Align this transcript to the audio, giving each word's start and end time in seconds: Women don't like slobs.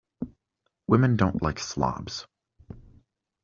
Women 0.87 1.15
don't 1.15 1.43
like 1.43 1.59
slobs. 1.59 2.25